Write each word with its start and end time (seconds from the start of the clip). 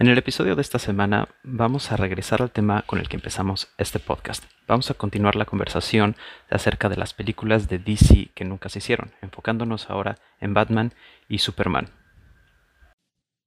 En 0.00 0.08
el 0.08 0.16
episodio 0.16 0.56
de 0.56 0.62
esta 0.62 0.78
semana 0.78 1.28
vamos 1.42 1.92
a 1.92 1.96
regresar 1.98 2.40
al 2.40 2.50
tema 2.50 2.84
con 2.86 3.00
el 3.00 3.08
que 3.10 3.16
empezamos 3.16 3.68
este 3.76 3.98
podcast. 3.98 4.42
Vamos 4.66 4.90
a 4.90 4.94
continuar 4.94 5.36
la 5.36 5.44
conversación 5.44 6.16
acerca 6.48 6.88
de 6.88 6.96
las 6.96 7.12
películas 7.12 7.68
de 7.68 7.78
DC 7.78 8.30
que 8.34 8.46
nunca 8.46 8.70
se 8.70 8.78
hicieron, 8.78 9.12
enfocándonos 9.20 9.90
ahora 9.90 10.18
en 10.40 10.54
Batman 10.54 10.94
y 11.28 11.36
Superman. 11.36 11.90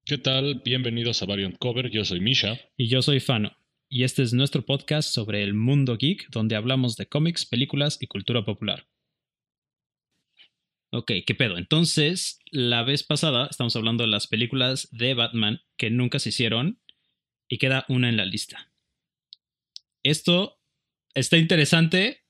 ¿Qué 0.05 0.19
tal? 0.19 0.61
Bienvenidos 0.63 1.23
a 1.23 1.25
Variant 1.25 1.57
Cover, 1.57 1.89
yo 1.89 2.05
soy 2.05 2.21
Misha. 2.21 2.59
Y 2.77 2.87
yo 2.87 3.01
soy 3.01 3.19
Fano. 3.19 3.53
Y 3.89 4.03
este 4.03 4.21
es 4.21 4.31
nuestro 4.31 4.61
podcast 4.61 5.09
sobre 5.09 5.41
el 5.41 5.55
mundo 5.55 5.97
geek, 5.97 6.29
donde 6.29 6.55
hablamos 6.55 6.97
de 6.97 7.07
cómics, 7.07 7.47
películas 7.47 7.97
y 7.99 8.05
cultura 8.05 8.45
popular. 8.45 8.85
Ok, 10.95 11.11
¿qué 11.25 11.33
pedo? 11.33 11.57
Entonces, 11.57 12.39
la 12.51 12.83
vez 12.83 13.01
pasada 13.01 13.47
estamos 13.49 13.75
hablando 13.75 14.03
de 14.03 14.11
las 14.11 14.27
películas 14.27 14.89
de 14.91 15.15
Batman 15.15 15.59
que 15.75 15.89
nunca 15.89 16.19
se 16.19 16.29
hicieron 16.29 16.79
y 17.49 17.57
queda 17.57 17.83
una 17.89 18.09
en 18.09 18.17
la 18.17 18.25
lista. 18.25 18.71
Esto 20.03 20.59
está 21.15 21.37
interesante 21.37 22.21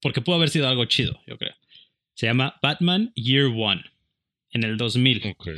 porque 0.00 0.22
pudo 0.22 0.36
haber 0.36 0.48
sido 0.48 0.66
algo 0.68 0.86
chido, 0.86 1.20
yo 1.26 1.36
creo. 1.36 1.54
Se 2.14 2.24
llama 2.24 2.58
Batman 2.62 3.12
Year 3.14 3.52
One 3.54 3.84
en 4.52 4.64
el 4.64 4.78
2000. 4.78 5.34
Ok. 5.36 5.48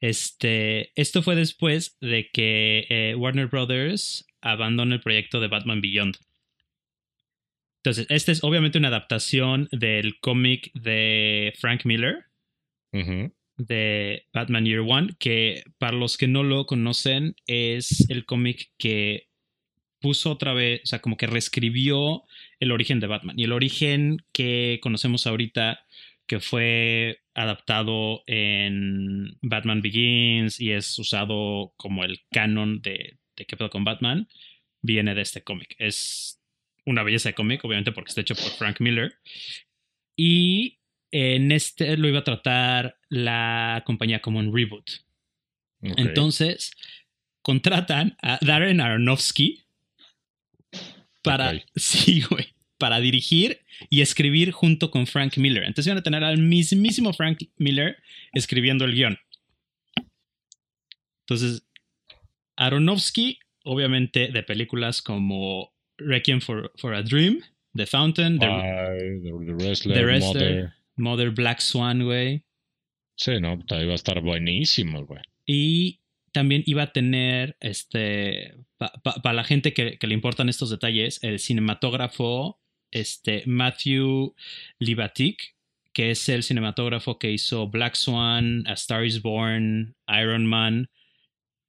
Este, 0.00 0.90
esto 1.00 1.22
fue 1.22 1.36
después 1.36 1.98
de 2.00 2.30
que 2.32 2.86
eh, 2.88 3.14
Warner 3.14 3.46
Brothers 3.46 4.26
abandonó 4.40 4.92
el 4.92 5.00
proyecto 5.00 5.38
de 5.38 5.46
Batman 5.46 5.80
Beyond. 5.80 6.16
Entonces, 7.78 8.06
esta 8.10 8.32
es 8.32 8.42
obviamente 8.42 8.78
una 8.78 8.88
adaptación 8.88 9.68
del 9.70 10.18
cómic 10.20 10.70
de 10.74 11.54
Frank 11.58 11.84
Miller, 11.84 12.24
de 13.58 14.26
Batman 14.32 14.64
Year 14.64 14.80
One, 14.80 15.14
que 15.18 15.64
para 15.78 15.96
los 15.96 16.16
que 16.16 16.28
no 16.28 16.42
lo 16.42 16.66
conocen 16.66 17.36
es 17.46 18.08
el 18.08 18.24
cómic 18.24 18.70
que 18.78 19.28
puso 20.00 20.30
otra 20.30 20.54
vez, 20.54 20.80
o 20.84 20.86
sea, 20.86 21.00
como 21.00 21.16
que 21.16 21.26
reescribió 21.26 22.24
el 22.60 22.72
origen 22.72 23.00
de 23.00 23.08
Batman. 23.08 23.38
Y 23.38 23.44
el 23.44 23.52
origen 23.52 24.18
que 24.32 24.78
conocemos 24.82 25.26
ahorita, 25.26 25.84
que 26.26 26.40
fue 26.40 27.20
adaptado 27.34 28.22
en 28.26 29.38
Batman 29.42 29.82
Begins 29.82 30.60
y 30.60 30.72
es 30.72 30.98
usado 30.98 31.72
como 31.76 32.04
el 32.04 32.20
canon 32.30 32.80
de, 32.80 33.18
de 33.36 33.44
qué 33.44 33.56
pedo 33.56 33.70
con 33.70 33.84
Batman, 33.84 34.28
viene 34.82 35.14
de 35.14 35.22
este 35.22 35.42
cómic. 35.42 35.74
Es 35.78 36.37
una 36.88 37.02
belleza 37.02 37.28
de 37.28 37.34
cómic, 37.34 37.64
obviamente 37.64 37.92
porque 37.92 38.08
está 38.08 38.22
hecho 38.22 38.34
por 38.34 38.50
Frank 38.52 38.80
Miller. 38.80 39.14
Y 40.16 40.78
en 41.10 41.52
este 41.52 41.96
lo 41.96 42.08
iba 42.08 42.20
a 42.20 42.24
tratar 42.24 42.98
la 43.08 43.82
compañía 43.86 44.20
como 44.20 44.38
un 44.38 44.54
reboot. 44.54 44.90
Entonces, 45.80 46.72
contratan 47.42 48.16
a 48.20 48.38
Darren 48.40 48.80
Aronofsky 48.80 49.62
para, 51.22 51.52
sí, 51.76 52.22
güey, 52.22 52.54
para 52.78 53.00
dirigir 53.00 53.60
y 53.90 54.00
escribir 54.00 54.50
junto 54.50 54.90
con 54.90 55.06
Frank 55.06 55.36
Miller. 55.36 55.62
Entonces 55.62 55.86
iban 55.86 55.98
a 55.98 56.02
tener 56.02 56.24
al 56.24 56.38
mismísimo 56.38 57.12
Frank 57.12 57.44
Miller 57.56 57.98
escribiendo 58.32 58.84
el 58.84 58.94
guion. 58.94 59.18
Entonces, 61.20 61.62
Aronofsky, 62.56 63.38
obviamente 63.62 64.28
de 64.28 64.42
películas 64.42 65.02
como 65.02 65.72
Requiem 66.00 66.40
for, 66.40 66.70
for 66.78 66.92
a 66.92 67.02
Dream, 67.02 67.42
The 67.74 67.86
Fountain, 67.86 68.38
The, 68.38 68.46
Ay, 68.46 69.20
The, 69.22 69.32
The 69.46 69.54
Wrestler, 69.54 69.94
The 69.94 70.04
Wrestler. 70.04 70.50
Mother. 70.54 70.74
Mother 70.96 71.30
Black 71.30 71.60
Swan, 71.60 72.04
güey. 72.04 72.44
Sí, 73.16 73.40
no, 73.40 73.58
iba 73.70 73.92
a 73.92 73.94
estar 73.94 74.20
buenísimo, 74.20 75.06
güey. 75.06 75.22
Y 75.46 76.00
también 76.32 76.62
iba 76.66 76.82
a 76.82 76.92
tener, 76.92 77.56
este, 77.60 78.54
para 78.78 79.32
la 79.32 79.44
gente 79.44 79.72
que, 79.72 79.98
que 79.98 80.06
le 80.06 80.14
importan 80.14 80.48
estos 80.48 80.70
detalles, 80.70 81.22
el 81.22 81.38
cinematógrafo 81.38 82.60
este, 82.90 83.42
Matthew 83.46 84.34
Libatic, 84.78 85.56
que 85.92 86.10
es 86.10 86.28
el 86.28 86.42
cinematógrafo 86.42 87.18
que 87.18 87.32
hizo 87.32 87.68
Black 87.68 87.94
Swan, 87.94 88.64
A 88.66 88.74
Star 88.74 89.04
is 89.04 89.20
Born, 89.20 89.96
Iron 90.08 90.46
Man, 90.46 90.90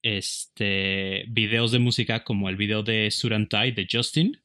este, 0.01 1.25
videos 1.29 1.71
de 1.71 1.79
música 1.79 2.23
como 2.23 2.49
el 2.49 2.55
video 2.55 2.83
de 2.83 3.11
Surantai 3.11 3.71
de 3.71 3.87
Justin. 3.91 4.41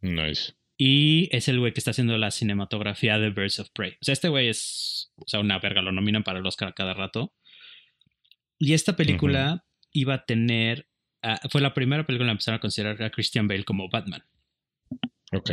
Nice. 0.00 0.54
Y 0.76 1.28
es 1.34 1.48
el 1.48 1.60
güey 1.60 1.72
que 1.72 1.80
está 1.80 1.92
haciendo 1.92 2.18
la 2.18 2.30
cinematografía 2.30 3.18
de 3.18 3.30
Birds 3.30 3.60
of 3.60 3.70
Prey. 3.70 3.92
O 3.92 4.04
sea, 4.04 4.12
este 4.12 4.28
güey 4.28 4.48
es, 4.48 5.12
o 5.16 5.24
sea, 5.26 5.40
una 5.40 5.58
verga, 5.58 5.82
lo 5.82 5.92
nominan 5.92 6.24
para 6.24 6.40
el 6.40 6.46
Oscar 6.46 6.74
cada 6.74 6.94
rato. 6.94 7.32
Y 8.58 8.72
esta 8.72 8.96
película 8.96 9.64
iba 9.92 10.14
a 10.14 10.24
tener, 10.24 10.88
ah, 11.22 11.40
fue 11.48 11.60
la 11.60 11.74
primera 11.74 12.04
película 12.06 12.28
en 12.28 12.32
empezar 12.32 12.54
a 12.54 12.60
considerar 12.60 13.00
a 13.02 13.10
Christian 13.10 13.46
Bale 13.46 13.64
como 13.64 13.88
Batman. 13.88 14.24
Ok. 15.32 15.50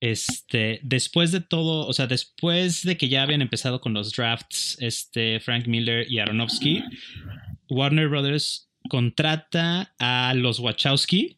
Este, 0.00 0.78
después 0.84 1.32
de 1.32 1.40
todo, 1.40 1.86
o 1.86 1.92
sea, 1.92 2.06
después 2.06 2.84
de 2.84 2.96
que 2.96 3.08
ya 3.08 3.22
habían 3.22 3.42
empezado 3.42 3.80
con 3.80 3.94
los 3.94 4.12
drafts, 4.12 4.76
este, 4.80 5.40
Frank 5.40 5.66
Miller 5.66 6.06
y 6.08 6.20
Aronofsky, 6.20 6.84
Warner 7.68 8.08
Brothers 8.08 8.68
contrata 8.88 9.94
a 9.98 10.34
los 10.34 10.60
Wachowski 10.60 11.36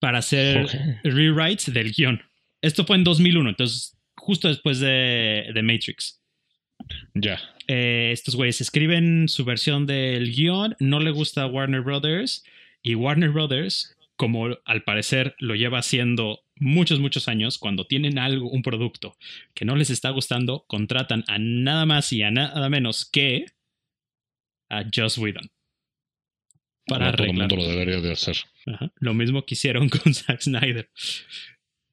para 0.00 0.18
hacer 0.18 1.00
rewrites 1.04 1.72
del 1.72 1.92
guion. 1.92 2.22
Esto 2.60 2.84
fue 2.84 2.96
en 2.96 3.04
2001, 3.04 3.50
entonces 3.50 3.96
justo 4.16 4.48
después 4.48 4.80
de, 4.80 5.50
de 5.54 5.62
Matrix. 5.62 6.20
Ya. 7.14 7.40
Eh, 7.68 8.10
estos 8.12 8.36
güeyes 8.36 8.60
escriben 8.60 9.28
su 9.28 9.44
versión 9.44 9.86
del 9.86 10.34
guion, 10.34 10.76
no 10.80 11.00
le 11.00 11.10
gusta 11.10 11.42
a 11.42 11.46
Warner 11.46 11.80
Brothers 11.80 12.44
y 12.82 12.94
Warner 12.94 13.30
Brothers, 13.30 13.96
como 14.16 14.58
al 14.64 14.82
parecer 14.84 15.34
lo 15.38 15.54
lleva 15.54 15.78
haciendo 15.78 16.44
muchos, 16.56 17.00
muchos 17.00 17.28
años, 17.28 17.58
cuando 17.58 17.86
tienen 17.86 18.18
algo, 18.18 18.48
un 18.50 18.62
producto 18.62 19.16
que 19.54 19.64
no 19.64 19.76
les 19.76 19.90
está 19.90 20.10
gustando, 20.10 20.64
contratan 20.66 21.24
a 21.26 21.38
nada 21.38 21.86
más 21.86 22.12
y 22.12 22.22
a 22.22 22.30
nada 22.30 22.68
menos 22.68 23.04
que 23.04 23.46
a 24.78 24.84
Joss 24.94 25.18
Whedon. 25.18 25.50
Para 26.86 27.12
todo 27.12 27.26
el 27.26 27.32
mundo 27.32 27.56
lo 27.56 27.66
debería 27.66 28.00
de 28.00 28.12
hacer. 28.12 28.36
Ajá. 28.66 28.92
Lo 28.96 29.14
mismo 29.14 29.44
que 29.46 29.54
hicieron 29.54 29.88
con 29.90 30.12
Zack 30.14 30.40
Snyder. 30.42 30.90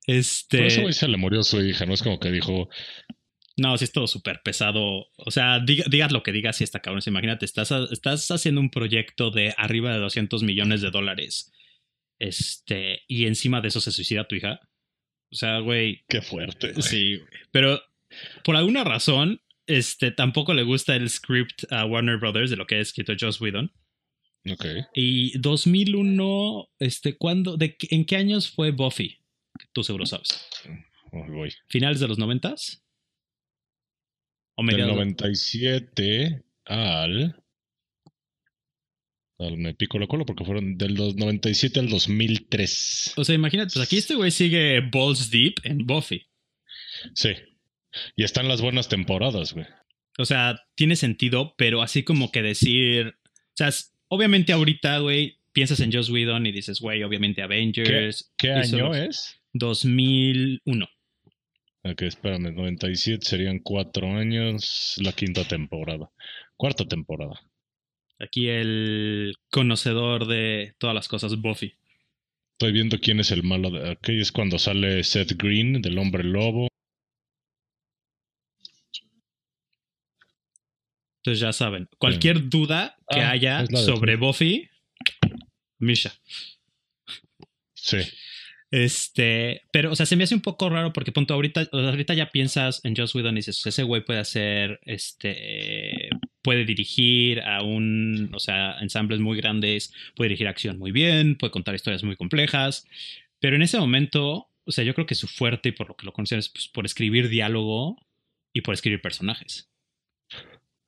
Este. 0.07 0.57
Por 0.57 0.67
eso 0.67 0.91
se 0.91 1.07
le 1.07 1.17
murió 1.17 1.43
su 1.43 1.63
hija, 1.63 1.85
no 1.85 1.93
es 1.93 2.03
como 2.03 2.19
que 2.19 2.31
dijo, 2.31 2.69
No, 3.57 3.77
sí 3.77 3.85
es 3.85 3.91
todo 3.91 4.07
súper 4.07 4.41
pesado. 4.43 5.07
O 5.15 5.31
sea, 5.31 5.59
diga- 5.59 5.85
digas 5.89 6.11
lo 6.11 6.23
que 6.23 6.31
digas, 6.31 6.57
sí 6.57 6.63
está 6.63 6.79
cabrón. 6.81 7.01
Imagínate, 7.05 7.45
estás, 7.45 7.71
estás 7.91 8.29
haciendo 8.31 8.59
un 8.59 8.69
proyecto 8.69 9.31
de 9.31 9.53
arriba 9.57 9.93
de 9.93 9.99
200 9.99 10.43
millones 10.43 10.81
de 10.81 10.89
dólares. 10.91 11.51
Este, 12.19 13.01
y 13.07 13.25
encima 13.27 13.61
de 13.61 13.69
eso 13.69 13.79
se 13.81 13.91
suicida 13.91 14.27
tu 14.27 14.35
hija. 14.35 14.59
O 15.31 15.35
sea, 15.35 15.59
güey, 15.59 16.03
qué 16.09 16.21
fuerte. 16.21 16.71
güey. 16.73 16.81
sí. 16.83 17.15
güey. 17.17 17.29
Pero 17.51 17.81
por 18.43 18.55
alguna 18.57 18.83
razón, 18.83 19.41
este, 19.67 20.11
tampoco 20.11 20.53
le 20.53 20.63
gusta 20.63 20.95
el 20.95 21.09
script 21.09 21.63
a 21.71 21.85
Warner 21.85 22.17
Brothers 22.17 22.49
de 22.49 22.55
lo 22.57 22.65
que 22.67 22.75
ha 22.75 22.79
escrito 22.79 23.13
Joss 23.19 23.39
Whedon. 23.41 23.71
Ok. 24.49 24.65
Y 24.95 25.37
2001, 25.39 26.69
este, 26.79 27.15
¿cuándo? 27.17 27.57
De, 27.57 27.75
¿En 27.91 28.05
qué 28.05 28.15
años 28.17 28.49
fue 28.49 28.71
Buffy? 28.71 29.19
Tú 29.73 29.83
seguro 29.83 30.05
sabes. 30.05 30.47
Voy. 31.11 31.53
¿Finales 31.69 31.99
de 31.99 32.07
los 32.07 32.17
noventas? 32.17 32.83
¿O 34.55 34.63
Del 34.63 34.75
mediados? 34.75 34.95
97 34.95 36.43
al... 36.65 37.35
al- 39.39 39.57
Me 39.57 39.73
pico 39.75 39.99
la 39.99 40.07
cola 40.07 40.25
porque 40.25 40.45
fueron 40.45 40.77
del 40.77 40.95
dos- 40.95 41.15
97 41.15 41.79
al 41.79 41.89
2003. 41.89 43.13
O 43.17 43.23
sea, 43.23 43.35
imagínate, 43.35 43.71
pues 43.73 43.85
aquí 43.85 43.97
este 43.97 44.15
güey 44.15 44.31
sigue 44.31 44.79
Balls 44.91 45.29
Deep 45.29 45.55
en 45.63 45.85
Buffy. 45.85 46.25
Sí. 47.13 47.31
Y 48.15 48.23
están 48.23 48.47
las 48.47 48.61
buenas 48.61 48.89
temporadas, 48.89 49.53
güey. 49.53 49.65
O 50.17 50.25
sea, 50.25 50.59
tiene 50.75 50.95
sentido, 50.95 51.53
pero 51.57 51.81
así 51.81 52.03
como 52.03 52.31
que 52.31 52.41
decir. 52.41 53.07
O 53.07 53.55
sea, 53.55 53.69
obviamente 54.07 54.53
ahorita, 54.53 54.99
güey, 54.99 55.39
piensas 55.53 55.79
en 55.79 55.91
Joss 55.91 56.09
Whedon 56.09 56.45
y 56.45 56.51
dices, 56.51 56.79
güey, 56.79 57.03
obviamente 57.03 57.41
Avengers. 57.41 58.33
¿Qué 58.37 58.51
año 58.51 58.93
es? 58.93 59.41
2001. 59.53 60.87
Ok, 61.83 62.03
espérame, 62.03 62.53
97 62.53 63.25
serían 63.25 63.59
cuatro 63.59 64.15
años, 64.15 64.95
la 64.97 65.13
quinta 65.13 65.43
temporada. 65.45 66.11
Cuarta 66.55 66.85
temporada. 66.85 67.39
Aquí 68.19 68.49
el 68.49 69.33
conocedor 69.49 70.27
de 70.27 70.75
todas 70.77 70.93
las 70.93 71.07
cosas, 71.07 71.41
Buffy. 71.41 71.73
Estoy 72.53 72.73
viendo 72.73 72.99
quién 72.99 73.19
es 73.19 73.31
el 73.31 73.41
malo. 73.41 73.71
De... 73.71 73.89
Aquí 73.89 74.19
es 74.19 74.31
cuando 74.31 74.59
sale 74.59 75.03
Seth 75.03 75.31
Green 75.31 75.81
del 75.81 75.97
Hombre 75.97 76.23
Lobo. 76.23 76.67
Entonces 81.21 81.39
ya 81.39 81.53
saben, 81.53 81.87
cualquier 81.99 82.49
duda 82.49 82.97
que 83.07 83.19
Ah, 83.21 83.31
haya 83.31 83.65
sobre 83.67 84.15
Buffy. 84.15 84.69
Buffy, 85.29 85.39
Misha. 85.79 86.13
Sí. 87.73 87.97
Este, 88.71 89.63
pero, 89.71 89.91
o 89.91 89.95
sea, 89.95 90.05
se 90.05 90.15
me 90.15 90.23
hace 90.23 90.33
un 90.33 90.41
poco 90.41 90.69
raro 90.69 90.93
porque, 90.93 91.11
punto, 91.11 91.33
ahorita, 91.33 91.67
ahorita 91.73 92.13
ya 92.13 92.29
piensas 92.31 92.79
en 92.85 92.95
Joss 92.95 93.13
Whedon 93.13 93.33
y 93.35 93.39
dices, 93.39 93.65
ese 93.65 93.83
güey 93.83 94.03
puede 94.05 94.19
hacer, 94.19 94.79
este, 94.85 96.09
puede 96.41 96.63
dirigir 96.63 97.41
a 97.41 97.63
un, 97.63 98.31
o 98.33 98.39
sea, 98.39 98.77
ensambles 98.79 99.19
muy 99.19 99.35
grandes, 99.37 99.93
puede 100.15 100.29
dirigir 100.29 100.47
acción 100.47 100.79
muy 100.79 100.91
bien, 100.91 101.35
puede 101.35 101.51
contar 101.51 101.75
historias 101.75 102.03
muy 102.03 102.15
complejas, 102.15 102.87
pero 103.39 103.57
en 103.57 103.61
ese 103.61 103.77
momento, 103.77 104.47
o 104.63 104.71
sea, 104.71 104.85
yo 104.85 104.93
creo 104.93 105.05
que 105.05 105.15
su 105.15 105.27
fuerte 105.27 105.69
y 105.69 105.73
por 105.73 105.89
lo 105.89 105.95
que 105.97 106.05
lo 106.05 106.13
consideras 106.13 106.47
pues, 106.47 106.69
por 106.69 106.85
escribir 106.85 107.27
diálogo 107.27 107.97
y 108.53 108.61
por 108.61 108.73
escribir 108.73 109.01
personajes. 109.01 109.70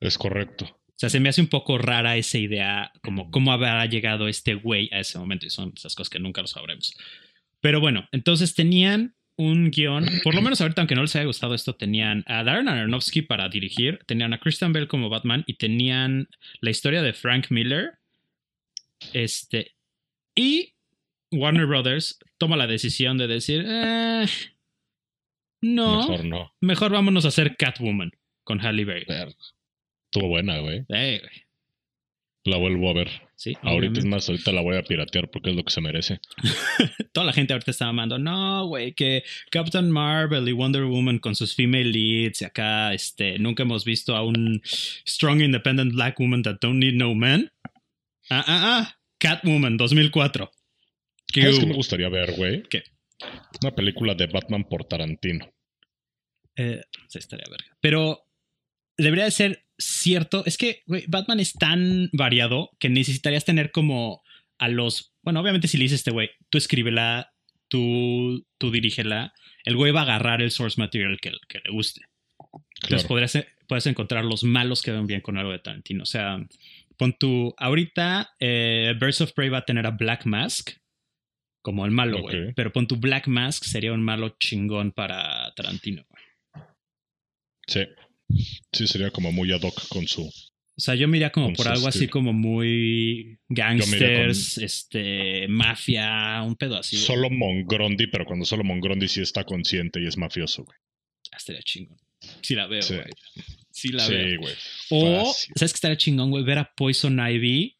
Es 0.00 0.18
correcto. 0.18 0.64
O 0.64 0.96
sea, 0.96 1.10
se 1.10 1.18
me 1.20 1.28
hace 1.28 1.40
un 1.40 1.48
poco 1.48 1.76
rara 1.76 2.16
esa 2.16 2.38
idea, 2.38 2.92
como 3.02 3.30
cómo 3.30 3.52
habrá 3.52 3.84
llegado 3.86 4.28
este 4.28 4.54
güey 4.54 4.88
a 4.92 5.00
ese 5.00 5.18
momento, 5.18 5.46
y 5.46 5.50
son 5.50 5.72
esas 5.76 5.94
cosas 5.94 6.08
que 6.08 6.20
nunca 6.20 6.40
lo 6.40 6.46
sabremos. 6.46 6.94
Pero 7.60 7.80
bueno, 7.80 8.08
entonces 8.12 8.54
tenían 8.54 9.14
un 9.36 9.70
guion, 9.72 10.06
por 10.22 10.34
lo 10.36 10.42
menos 10.42 10.60
ahorita, 10.60 10.82
aunque 10.82 10.94
no 10.94 11.02
les 11.02 11.16
haya 11.16 11.24
gustado 11.24 11.54
esto, 11.54 11.74
tenían 11.74 12.22
a 12.28 12.44
Darren 12.44 12.68
Aronofsky 12.68 13.22
para 13.22 13.48
dirigir, 13.48 13.98
tenían 14.06 14.32
a 14.32 14.38
Christian 14.38 14.72
Bell 14.72 14.86
como 14.86 15.08
Batman 15.08 15.42
y 15.48 15.54
tenían 15.54 16.28
la 16.60 16.70
historia 16.70 17.02
de 17.02 17.12
Frank 17.12 17.46
Miller. 17.50 17.98
Este, 19.12 19.74
y 20.36 20.74
Warner 21.32 21.66
Brothers 21.66 22.20
toma 22.38 22.56
la 22.56 22.68
decisión 22.68 23.18
de 23.18 23.26
decir, 23.26 23.64
eh, 23.66 24.26
no, 25.60 26.08
Mejor 26.08 26.24
no. 26.24 26.52
mejor 26.60 26.92
vámonos 26.92 27.24
a 27.24 27.28
hacer 27.28 27.56
Catwoman 27.56 28.12
con 28.44 28.60
Halle 28.60 28.84
Berry. 28.84 29.06
Estuvo 30.14 30.28
buena, 30.28 30.60
güey. 30.60 30.84
Güey. 30.88 31.20
La 32.44 32.56
vuelvo 32.56 32.88
a 32.88 32.92
ver. 32.92 33.10
Sí, 33.34 33.56
Ahorita 33.62 33.98
es 33.98 34.04
más, 34.04 34.28
ahorita 34.28 34.52
la 34.52 34.60
voy 34.60 34.76
a 34.76 34.84
piratear 34.84 35.28
porque 35.28 35.50
es 35.50 35.56
lo 35.56 35.64
que 35.64 35.72
se 35.72 35.80
merece. 35.80 36.20
Toda 37.12 37.26
la 37.26 37.32
gente 37.32 37.52
ahorita 37.52 37.72
está 37.72 37.88
amando, 37.88 38.16
no, 38.16 38.64
güey, 38.68 38.92
que 38.92 39.24
Captain 39.50 39.90
Marvel 39.90 40.48
y 40.48 40.52
Wonder 40.52 40.84
Woman 40.84 41.18
con 41.18 41.34
sus 41.34 41.56
female 41.56 41.90
leads 41.90 42.42
y 42.42 42.44
acá, 42.44 42.94
este, 42.94 43.40
nunca 43.40 43.64
hemos 43.64 43.84
visto 43.84 44.14
a 44.14 44.24
un 44.24 44.62
strong 44.64 45.40
independent 45.40 45.94
black 45.94 46.20
woman 46.20 46.44
that 46.44 46.58
don't 46.60 46.78
need 46.78 46.94
no 46.94 47.12
man. 47.12 47.50
Ah, 48.30 48.44
ah, 48.46 48.62
ah, 48.62 48.98
Catwoman 49.18 49.76
2004. 49.76 50.48
¿Qué 51.26 51.42
¿Sabes 51.42 51.58
qué 51.58 51.66
me 51.66 51.74
gustaría 51.74 52.08
ver, 52.08 52.36
güey? 52.36 52.62
¿Qué? 52.70 52.84
Una 53.62 53.74
película 53.74 54.14
de 54.14 54.28
Batman 54.28 54.62
por 54.62 54.84
Tarantino. 54.84 55.52
Eh, 56.54 56.82
sí, 57.08 57.18
estaría 57.18 57.46
verga. 57.50 57.76
Pero 57.80 58.23
debería 58.98 59.24
de 59.24 59.30
ser 59.30 59.64
cierto. 59.78 60.44
Es 60.46 60.56
que, 60.56 60.82
güey, 60.86 61.04
Batman 61.08 61.40
es 61.40 61.52
tan 61.54 62.08
variado 62.12 62.70
que 62.78 62.88
necesitarías 62.88 63.44
tener 63.44 63.70
como 63.70 64.22
a 64.58 64.68
los. 64.68 65.12
Bueno, 65.22 65.40
obviamente, 65.40 65.68
si 65.68 65.76
le 65.78 65.84
dices 65.84 65.96
a 65.96 66.00
este 66.00 66.10
güey, 66.10 66.30
tú 66.50 66.58
escríbela, 66.58 67.32
tú, 67.68 68.46
tú 68.58 68.70
dirígela, 68.70 69.32
el 69.64 69.76
güey 69.76 69.92
va 69.92 70.00
a 70.00 70.04
agarrar 70.04 70.42
el 70.42 70.50
source 70.50 70.80
material 70.80 71.18
que, 71.20 71.32
que 71.48 71.60
le 71.64 71.72
guste. 71.72 72.02
Entonces 72.82 73.06
Claro. 73.06 73.08
podrías, 73.08 73.38
puedes 73.66 73.86
encontrar 73.86 74.24
los 74.24 74.44
malos 74.44 74.82
que 74.82 74.90
ven 74.92 75.06
bien 75.06 75.20
con 75.22 75.38
algo 75.38 75.52
de 75.52 75.58
Tarantino. 75.58 76.02
O 76.02 76.06
sea, 76.06 76.38
pon 76.96 77.14
tu. 77.18 77.54
Ahorita, 77.56 78.34
eh, 78.38 78.94
Birds 79.00 79.22
of 79.22 79.32
Prey 79.32 79.48
va 79.48 79.58
a 79.58 79.64
tener 79.64 79.86
a 79.86 79.90
Black 79.92 80.26
Mask 80.26 80.70
como 81.62 81.86
el 81.86 81.92
malo, 81.92 82.20
güey. 82.20 82.52
Pero 82.54 82.72
pon 82.72 82.86
tu 82.86 82.96
Black 82.96 83.26
Mask 83.26 83.64
sería 83.64 83.92
un 83.94 84.02
malo 84.02 84.36
chingón 84.38 84.92
para 84.92 85.52
Tarantino, 85.56 86.04
güey. 86.10 86.22
Sí. 87.66 87.86
Sí, 88.72 88.86
sería 88.86 89.10
como 89.10 89.32
muy 89.32 89.52
ad 89.52 89.62
hoc 89.62 89.88
con 89.88 90.06
su. 90.06 90.22
O 90.26 90.80
sea, 90.80 90.96
yo 90.96 91.06
me 91.06 91.18
iría 91.18 91.30
como 91.30 91.52
por 91.52 91.68
algo 91.68 91.86
así 91.86 92.08
como 92.08 92.32
muy 92.32 93.38
gangsters, 93.48 94.58
este, 94.58 95.46
mafia, 95.46 96.42
un 96.42 96.56
pedo 96.56 96.76
así. 96.76 96.96
güey. 96.96 97.06
Solo 97.06 97.30
Mongrondi, 97.30 98.08
pero 98.08 98.24
cuando 98.24 98.44
solo 98.44 98.64
Mongrondi 98.64 99.06
sí 99.06 99.20
está 99.20 99.44
consciente 99.44 100.00
y 100.02 100.06
es 100.08 100.16
mafioso, 100.16 100.64
güey. 100.64 100.76
Ah, 101.32 101.36
Estaría 101.36 101.62
chingón. 101.62 101.96
Sí 102.42 102.54
la 102.56 102.66
veo, 102.66 102.82
Sí. 102.82 102.94
güey. 102.94 103.06
Sí 103.70 103.88
la 103.90 104.08
veo. 104.08 104.28
Sí, 104.30 104.36
güey. 104.36 104.54
O, 104.90 105.26
Fácil. 105.26 105.52
¿sabes 105.56 105.72
qué 105.72 105.76
estaría 105.76 105.96
chingón, 105.96 106.30
güey? 106.30 106.42
Ver 106.44 106.58
a 106.58 106.74
Poison 106.74 107.20
Ivy 107.24 107.78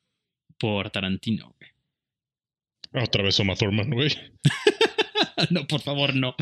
por 0.59 0.91
Tarantino, 0.91 1.53
güey. 1.59 3.05
Otra 3.05 3.25
vez 3.25 3.41
Oma 3.41 3.57
Thurman, 3.57 3.91
güey. 3.91 4.11
no, 5.51 5.67
por 5.67 5.81
favor, 5.81 6.15
no. 6.15 6.37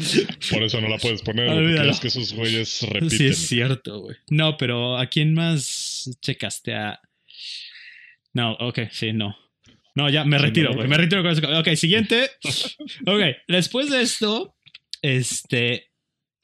Por 0.50 0.62
eso 0.62 0.80
no 0.80 0.88
la 0.88 0.98
puedes 0.98 1.22
poner, 1.22 1.50
güey, 1.52 1.88
es 1.88 2.00
que 2.00 2.08
esos 2.08 2.32
güeyes 2.32 2.82
repiten. 2.82 3.10
Sí, 3.10 3.26
es 3.26 3.38
cierto, 3.38 4.00
güey. 4.00 4.16
No, 4.30 4.56
pero 4.56 4.98
¿a 4.98 5.06
quién 5.06 5.34
más 5.34 6.10
checaste 6.20 6.74
a...? 6.74 7.00
No, 8.32 8.52
ok, 8.54 8.80
sí, 8.90 9.12
no. 9.12 9.36
No, 9.94 10.08
ya, 10.08 10.24
me 10.24 10.38
retiro, 10.38 10.74
güey. 10.74 10.88
Me 10.88 10.96
retiro 10.96 11.22
con 11.22 11.32
eso. 11.32 11.58
Ok, 11.58 11.74
siguiente. 11.76 12.30
Ok, 13.06 13.20
después 13.48 13.90
de 13.90 14.02
esto, 14.02 14.54
este... 15.02 15.88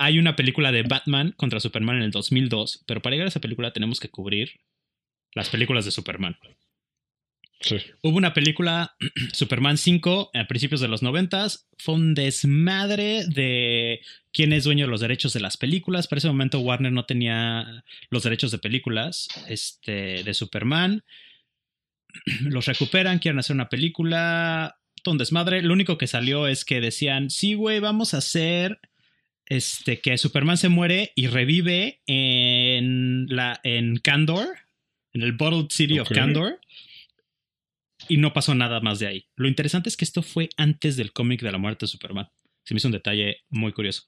Hay 0.01 0.21
una 0.21 0.37
película 0.37 0.71
de 0.71 0.85
Batman 0.85 1.35
contra 1.37 1.59
Superman 1.59 1.97
en 1.97 2.03
el 2.05 2.11
2002, 2.13 2.85
pero 2.87 3.03
para 3.03 3.15
llegar 3.15 3.27
a 3.27 3.31
esa 3.31 3.41
película 3.41 3.73
tenemos 3.73 3.99
que 3.99 4.09
cubrir 4.09 4.61
las 5.35 5.49
películas 5.49 5.85
de 5.85 5.91
Superman. 5.91 6.39
Sí. 7.61 7.77
Hubo 8.03 8.17
una 8.17 8.35
película, 8.35 8.95
Superman 9.33 9.79
5, 9.79 10.31
a 10.35 10.47
principios 10.47 10.81
de 10.81 10.89
los 10.89 11.03
90. 11.03 11.49
Fue 11.79 11.95
un 11.95 12.15
desmadre 12.15 13.27
de 13.27 14.01
quién 14.33 14.53
es 14.53 14.65
dueño 14.65 14.85
de 14.87 14.91
los 14.91 15.01
derechos 15.01 15.33
de 15.33 15.41
las 15.41 15.57
películas. 15.57 16.07
Para 16.07 16.19
ese 16.19 16.29
momento 16.29 16.61
Warner 16.61 16.93
no 16.93 17.05
tenía 17.05 17.85
los 18.11 18.23
derechos 18.23 18.53
de 18.53 18.59
películas 18.59 19.29
este, 19.49 20.23
de 20.23 20.35
Superman. 20.35 21.03
Los 22.43 22.67
recuperan, 22.67 23.19
quieren 23.19 23.39
hacer 23.39 23.55
una 23.55 23.69
película. 23.69 24.79
Todo 25.03 25.13
un 25.13 25.19
desmadre. 25.19 25.63
Lo 25.63 25.75
único 25.75 25.99
que 25.99 26.07
salió 26.07 26.49
es 26.49 26.65
que 26.65 26.81
decían, 26.81 27.31
sí, 27.31 27.55
güey, 27.55 27.81
vamos 27.81 28.15
a 28.15 28.19
hacer 28.19 28.81
este, 29.47 30.01
que 30.01 30.17
Superman 30.17 30.57
se 30.57 30.69
muere 30.69 31.13
y 31.15 31.27
revive 31.27 32.01
en, 32.07 33.27
la, 33.29 33.61
en 33.63 33.97
Kandor, 33.99 34.47
en 35.13 35.23
el 35.23 35.33
Bottled 35.33 35.71
City 35.71 35.99
of 35.99 36.09
Ok. 36.09 36.15
Kandor 36.15 36.61
y 38.07 38.19
no 38.19 38.33
pasó 38.33 38.55
nada 38.55 38.81
más 38.81 38.99
de 38.99 39.07
ahí. 39.09 39.27
Lo 39.37 39.49
interesante 39.49 39.89
es 39.89 39.97
que 39.97 40.05
esto 40.05 40.23
fue 40.23 40.49
antes 40.57 40.97
del 40.97 41.13
cómic 41.13 41.43
de 41.43 41.51
la 41.53 41.59
muerte 41.59 41.87
de 41.87 41.91
Superman. 41.91 42.29
Se 42.65 42.75
me 42.75 42.79
hizo 42.79 42.89
un 42.89 42.93
detalle 42.93 43.39
muy 43.49 43.73
curioso. 43.73 44.03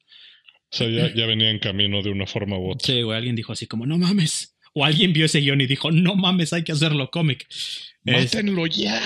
O 0.73 0.77
sea, 0.77 0.89
ya, 0.89 1.13
ya 1.15 1.27
venía 1.27 1.51
en 1.51 1.59
camino 1.59 2.03
de 2.03 2.11
una 2.11 2.27
forma 2.27 2.57
u 2.59 2.71
otra. 2.71 2.87
Sí, 2.87 3.03
güey, 3.03 3.17
alguien 3.17 3.35
dijo 3.35 3.53
así 3.53 3.67
como, 3.67 3.87
no 3.87 3.99
mames. 3.99 4.57
O 4.73 4.85
alguien 4.85 5.13
vio 5.13 5.25
ese 5.25 5.41
guion 5.41 5.61
y 5.61 5.67
dijo, 5.67 5.91
no 5.91 6.15
mames, 6.15 6.53
hay 6.53 6.63
que 6.63 6.71
hacerlo 6.73 7.11
cómic. 7.11 7.47
Es- 7.51 7.93
¡Mátenlo 8.05 8.67
ya! 8.67 9.01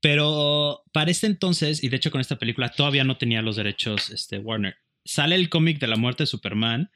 pero 0.00 0.82
para 0.92 1.10
este 1.10 1.26
entonces, 1.26 1.82
y 1.82 1.88
de 1.88 1.96
hecho 1.96 2.10
con 2.10 2.20
esta 2.20 2.36
película 2.38 2.68
todavía 2.70 3.04
no 3.04 3.16
tenía 3.16 3.42
los 3.42 3.56
derechos 3.56 4.10
este, 4.10 4.38
Warner, 4.38 4.76
sale 5.04 5.34
el 5.36 5.48
cómic 5.48 5.78
de 5.78 5.86
la 5.86 5.96
muerte 5.96 6.24
de 6.24 6.26
Superman, 6.26 6.90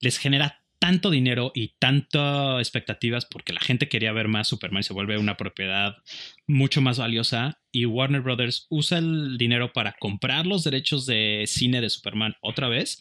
les 0.00 0.18
genera 0.18 0.61
tanto 0.82 1.12
dinero 1.12 1.52
y 1.54 1.74
tantas 1.78 2.58
expectativas 2.58 3.24
porque 3.24 3.52
la 3.52 3.60
gente 3.60 3.88
quería 3.88 4.10
ver 4.10 4.26
más 4.26 4.48
Superman 4.48 4.80
y 4.80 4.82
se 4.82 4.92
vuelve 4.92 5.16
una 5.16 5.36
propiedad 5.36 5.98
mucho 6.48 6.80
más 6.80 6.98
valiosa 6.98 7.60
y 7.70 7.86
Warner 7.86 8.20
Brothers 8.20 8.66
usa 8.68 8.98
el 8.98 9.38
dinero 9.38 9.72
para 9.72 9.92
comprar 9.92 10.44
los 10.44 10.64
derechos 10.64 11.06
de 11.06 11.44
cine 11.46 11.80
de 11.80 11.88
Superman 11.88 12.34
otra 12.40 12.68
vez 12.68 13.00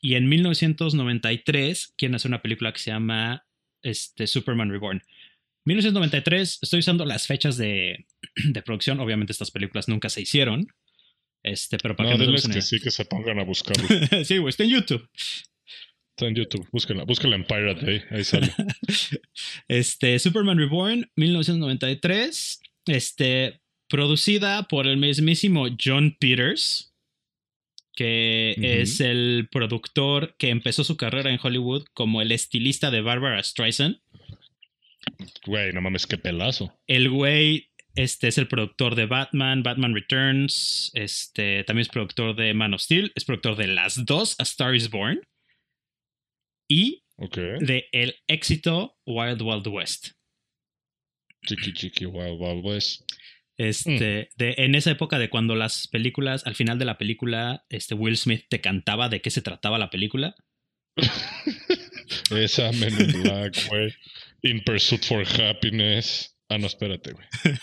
y 0.00 0.14
en 0.14 0.26
1993 0.26 1.92
quieren 1.98 2.14
hacer 2.14 2.30
una 2.30 2.40
película 2.40 2.72
que 2.72 2.78
se 2.78 2.92
llama 2.92 3.44
este, 3.82 4.26
Superman 4.26 4.70
Reborn. 4.70 5.02
1993, 5.66 6.60
estoy 6.62 6.78
usando 6.78 7.04
las 7.04 7.26
fechas 7.26 7.58
de, 7.58 8.06
de 8.36 8.62
producción. 8.62 9.00
Obviamente 9.00 9.32
estas 9.32 9.50
películas 9.50 9.86
nunca 9.86 10.08
se 10.08 10.22
hicieron. 10.22 10.66
Este, 11.42 11.76
pero 11.76 11.94
para 11.94 12.08
No, 12.08 12.16
que 12.16 12.24
diles 12.24 12.42
demos 12.44 12.56
que 12.56 12.62
sí, 12.62 12.80
que 12.80 12.90
se 12.90 13.04
pongan 13.04 13.38
a 13.38 13.44
buscarlo. 13.44 13.86
sí, 14.24 14.38
güey, 14.38 14.48
está 14.48 14.64
en 14.64 14.70
YouTube. 14.70 15.06
Está 16.18 16.26
en 16.26 16.34
YouTube. 16.34 16.68
Búsquenla, 16.72 17.04
búsquenla 17.04 17.36
en 17.36 17.44
Pirate 17.44 17.86
Bay. 17.86 18.02
Ahí 18.10 18.24
sale. 18.24 18.52
Este, 19.68 20.18
Superman 20.18 20.58
Reborn, 20.58 21.08
1993. 21.14 22.60
Este, 22.86 23.60
producida 23.88 24.66
por 24.66 24.88
el 24.88 24.96
mismísimo 24.96 25.68
John 25.80 26.16
Peters, 26.18 26.92
que 27.94 28.56
es 28.58 28.98
el 29.00 29.48
productor 29.52 30.34
que 30.38 30.48
empezó 30.48 30.82
su 30.82 30.96
carrera 30.96 31.30
en 31.30 31.38
Hollywood 31.40 31.84
como 31.94 32.20
el 32.20 32.32
estilista 32.32 32.90
de 32.90 33.00
Barbara 33.00 33.40
Streisand. 33.40 34.00
Güey, 35.46 35.72
no 35.72 35.80
mames, 35.82 36.08
qué 36.08 36.18
pelazo. 36.18 36.76
El 36.88 37.10
güey 37.10 37.70
este 37.94 38.26
es 38.26 38.38
el 38.38 38.48
productor 38.48 38.96
de 38.96 39.06
Batman, 39.06 39.62
Batman 39.62 39.94
Returns, 39.94 40.90
este 40.94 41.62
también 41.62 41.82
es 41.82 41.88
productor 41.88 42.34
de 42.34 42.54
Man 42.54 42.74
of 42.74 42.80
Steel, 42.80 43.12
es 43.14 43.24
productor 43.24 43.54
de 43.54 43.68
las 43.68 44.04
dos 44.04 44.34
A 44.40 44.42
Star 44.42 44.74
is 44.74 44.90
Born 44.90 45.20
y 46.68 47.02
de 47.60 47.88
el 47.92 48.16
éxito 48.28 48.96
Wild 49.06 49.42
Wild 49.42 49.66
West. 49.66 50.10
Chiqui 51.46 51.72
chiqui, 51.72 52.04
wow, 52.04 52.36
wow, 52.36 52.62
pues. 52.62 53.04
Este, 53.56 54.30
de, 54.36 54.54
en 54.58 54.76
esa 54.76 54.92
época 54.92 55.18
de 55.18 55.30
cuando 55.30 55.56
las 55.56 55.88
películas, 55.88 56.46
al 56.46 56.54
final 56.54 56.78
de 56.78 56.84
la 56.84 56.96
película, 56.96 57.64
este 57.70 57.94
Will 57.94 58.16
Smith 58.16 58.44
te 58.48 58.60
cantaba 58.60 59.08
de 59.08 59.20
qué 59.20 59.30
se 59.30 59.42
trataba 59.42 59.78
la 59.78 59.90
película. 59.90 60.36
Esa 62.30 62.70
Men 62.72 62.94
in 63.00 63.22
Black, 63.22 63.68
güey. 63.68 63.94
In 64.42 64.62
Pursuit 64.62 65.04
for 65.04 65.24
Happiness. 65.40 66.36
Ah, 66.48 66.58
no, 66.58 66.66
espérate, 66.66 67.12
güey. 67.12 67.26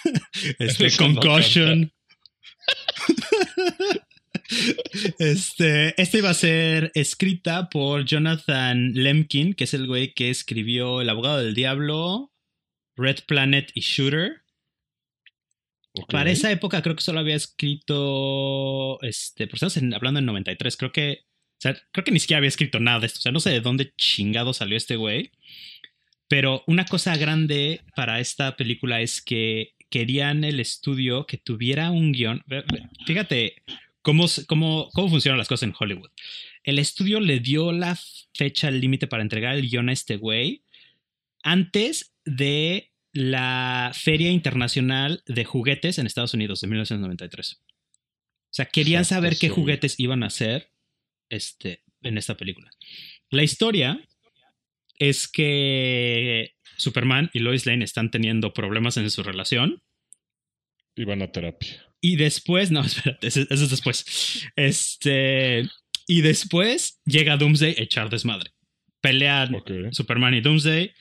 Este, 0.60 0.90
no 0.90 0.98
Concussion. 0.98 1.94
Este, 5.20 6.00
esta 6.02 6.18
iba 6.18 6.30
a 6.30 6.34
ser 6.36 6.92
escrita 6.94 7.70
por 7.70 8.06
Jonathan 8.06 8.92
Lemkin, 8.94 9.54
que 9.54 9.64
es 9.66 9.74
el 9.74 9.88
güey 9.88 10.14
que 10.14 10.30
escribió 10.30 11.02
El 11.02 11.10
abogado 11.10 11.40
del 11.44 11.56
diablo, 11.56 12.32
Red 12.96 13.20
Planet 13.28 13.72
y 13.74 13.82
Shooter. 13.82 14.42
Para 16.10 16.30
esa 16.32 16.52
época 16.52 16.82
creo 16.82 16.96
que 16.96 17.02
solo 17.04 17.20
había 17.22 17.36
escrito, 17.36 19.02
este, 19.02 19.48
por 19.48 19.56
estamos 19.56 19.78
en- 19.78 19.94
hablando 19.94 20.20
en 20.20 20.26
93, 20.26 20.76
creo 20.76 20.92
que, 20.92 21.20
o 21.24 21.62
sea, 21.62 21.74
creo 21.92 22.04
que 22.04 22.12
ni 22.12 22.20
siquiera 22.20 22.40
había 22.40 22.50
escrito 22.50 22.80
nada 22.82 23.00
de 23.00 23.06
esto, 23.08 23.20
o 23.20 23.22
sea, 23.22 23.32
no 23.32 23.40
sé 23.40 23.52
de 23.52 23.62
dónde 23.62 23.94
chingado 23.98 24.54
salió 24.54 24.76
este 24.76 24.98
güey, 24.98 25.32
pero 26.28 26.64
una 26.68 26.84
cosa 26.86 27.16
grande 27.16 27.82
para 27.96 28.20
esta 28.20 28.58
película 28.58 29.00
es 29.02 29.22
que 29.22 29.74
querían 29.90 30.44
el 30.44 30.60
estudio 30.60 31.26
que 31.26 31.38
tuviera 31.38 31.92
un 31.92 32.12
guion, 32.12 32.44
fíjate 33.08 33.64
cómo, 34.06 34.28
cómo, 34.46 34.92
cómo 34.94 35.10
funcionan 35.10 35.40
las 35.40 35.48
cosas 35.48 35.64
en 35.64 35.74
Hollywood. 35.78 36.12
El 36.64 36.78
estudio 36.78 37.20
le 37.20 37.40
dio 37.40 37.72
la 37.72 37.98
fecha 38.36 38.70
límite 38.70 39.08
para 39.08 39.24
entregar 39.24 39.56
el 39.56 39.68
guion 39.68 39.90
a 39.90 39.94
este 39.94 40.18
güey 40.18 40.62
antes 41.42 42.14
de 42.24 42.92
la 43.14 43.92
Feria 43.96 44.30
Internacional 44.30 45.24
de 45.26 45.44
Juguetes 45.44 45.98
en 45.98 46.06
Estados 46.06 46.36
Unidos 46.36 46.62
de 46.62 46.68
1993. 46.68 47.54
O 47.54 48.52
sea, 48.52 48.66
querían 48.66 49.06
saber 49.06 49.38
qué 49.38 49.50
juguetes 49.50 50.00
iban 50.00 50.22
a 50.22 50.28
hacer 50.28 50.70
este, 51.30 51.84
en 52.04 52.20
esta 52.20 52.38
película. 52.38 52.70
La 53.32 53.42
historia 53.42 54.00
es 55.00 55.28
que 55.28 56.54
Superman 56.78 57.32
y 57.34 57.40
Lois 57.40 57.66
Lane 57.66 57.84
están 57.84 58.12
teniendo 58.12 58.54
problemas 58.54 58.98
en 58.98 59.10
su 59.10 59.24
relación. 59.24 59.82
Iban 60.96 61.24
a 61.24 61.32
terapia. 61.32 61.85
Y 62.02 62.16
después, 62.18 62.72
no, 62.72 62.82
espérate, 62.86 63.28
eso, 63.28 63.42
eso 63.42 63.64
es 63.64 63.70
después. 63.70 64.48
Este. 64.56 65.70
Y 66.08 66.22
después 66.22 67.02
llega 67.06 67.38
Doomsday 67.38 67.76
a 67.78 67.82
echar 67.82 68.10
desmadre. 68.10 68.52
Pelean. 69.02 69.56
Superman 69.92 70.34
y 70.34 70.42
Doomsday. 70.42 70.92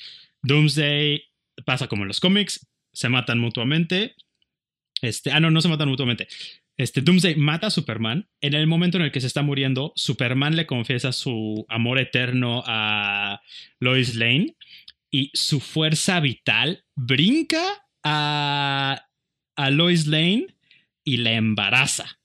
Doomsday 0.43 1.23
pasa 1.65 1.89
como 1.89 2.03
en 2.03 2.09
los 2.09 2.21
cómics, 2.21 2.67
se 2.93 3.09
matan 3.09 3.39
mutuamente. 3.39 4.15
Este, 5.01 5.31
ah, 5.31 5.41
no, 5.41 5.51
no 5.51 5.61
se 5.61 5.69
matan 5.69 5.89
mutuamente. 5.89 6.29
Este, 6.77 7.01
Doomsday 7.01 7.37
mata 7.37 7.69
a 7.69 7.71
Superman. 7.71 8.29
En 8.41 8.55
el 8.55 8.67
momento 8.67 8.99
en 8.99 9.05
el 9.05 9.13
que 9.13 9.21
se 9.21 9.27
está 9.27 9.43
muriendo, 9.43 9.93
Superman 9.97 10.57
le 10.57 10.67
confiesa 10.67 11.13
su 11.13 11.65
amor 11.69 11.99
eterno 11.99 12.63
a 12.67 13.41
Lois 13.81 14.17
Lane 14.17 14.57
y 15.11 15.31
su 15.33 15.61
fuerza 15.61 16.21
vital 16.21 16.85
brinca 16.97 17.63
a, 18.03 19.07
a 19.57 19.71
Lois 19.71 20.07
Lane 20.07 20.54
y 21.05 21.19
la 21.19 21.33
embaraza 21.33 22.19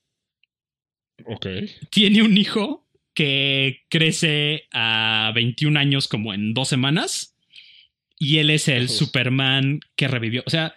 Ok. 1.26 1.48
tiene 1.90 2.24
un 2.24 2.38
hijo 2.38 2.88
que 3.14 3.82
crece 3.90 4.68
a 4.72 5.32
21 5.36 5.78
años 5.78 6.08
como 6.08 6.34
en 6.34 6.54
dos 6.54 6.70
semanas 6.70 7.36
y 8.18 8.38
él 8.38 8.50
es 8.50 8.68
el. 8.68 8.90
Superman 8.90 9.80
que 9.96 10.08
revivió. 10.08 10.44
O 10.46 10.50
sea, 10.50 10.76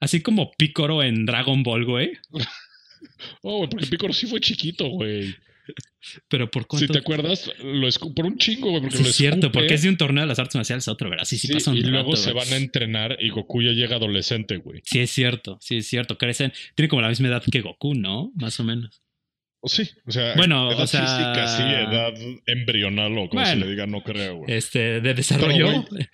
así 0.00 0.20
como 0.22 0.52
Picoro 0.52 1.02
en 1.02 1.26
Dragon 1.26 1.62
Ball, 1.62 1.84
güey. 1.84 2.12
Oh, 3.42 3.68
porque 3.68 3.86
Picoro 3.86 4.12
sí 4.12 4.26
fue 4.26 4.40
chiquito, 4.40 4.88
güey. 4.88 5.34
Pero 6.28 6.50
por 6.50 6.62
Si 6.62 6.68
cuánto... 6.68 6.92
te 6.92 6.98
acuerdas, 6.98 7.50
lo 7.62 7.88
por 8.14 8.26
un 8.26 8.36
chingo, 8.38 8.70
güey. 8.70 8.82
Porque 8.82 8.96
Sí, 8.98 9.02
lo 9.04 9.08
es 9.10 9.16
cierto, 9.16 9.36
escupe, 9.46 9.58
porque 9.60 9.74
es 9.74 9.82
de 9.82 9.88
un 9.88 9.96
torneo 9.96 10.22
de 10.24 10.28
las 10.28 10.38
artes 10.38 10.56
marciales 10.56 10.86
a 10.88 10.92
otro, 10.92 11.08
¿verdad? 11.10 11.24
Sí, 11.24 11.38
sí, 11.38 11.46
sí, 11.48 11.54
pasa 11.54 11.70
un 11.70 11.76
y 11.76 11.82
luego 11.82 12.16
se 12.16 12.32
van 12.32 12.52
a 12.52 12.56
entrenar 12.56 13.16
y 13.20 13.30
Goku 13.30 13.62
ya 13.62 13.70
llega 13.70 13.96
adolescente, 13.96 14.56
güey. 14.56 14.80
Sí, 14.84 15.00
es 15.00 15.10
cierto, 15.10 15.58
sí, 15.60 15.76
es 15.78 15.86
cierto. 15.86 16.18
Crecen, 16.18 16.52
tiene 16.74 16.88
como 16.88 17.02
la 17.02 17.08
misma 17.08 17.28
edad 17.28 17.42
que 17.50 17.60
Goku, 17.60 17.94
¿no? 17.94 18.32
Más 18.34 18.58
o 18.60 18.64
menos. 18.64 19.00
O 19.64 19.68
sí, 19.68 19.88
o 20.06 20.10
sea, 20.10 20.34
Bueno, 20.34 20.72
edad 20.72 20.80
o 20.82 20.86
sea- 20.88 21.02
física, 21.02 21.46
sí, 21.46 21.62
edad 21.62 22.12
embrional 22.46 23.16
o 23.16 23.28
como 23.28 23.46
se 23.46 23.54
le 23.54 23.68
diga, 23.68 23.86
no 23.86 24.02
creo, 24.02 24.38
güey. 24.38 24.52
Este, 24.56 25.00
de 25.00 25.14
desarrollo. 25.14 25.84
Pero, 25.88 26.08